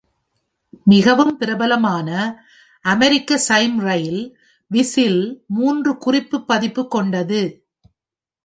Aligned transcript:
மிகவும் 0.83 1.33
பிரபலமான 1.37 2.09
அமெரிக்க 2.85 3.37
சைம் 3.37 3.77
ரயில் 3.79 4.23
விசில் 4.71 5.21
மூன்று 5.47 5.97
குறிப்பு 5.97 6.45
பதிப்பு 6.45 6.87
கொண்டது. 6.87 7.41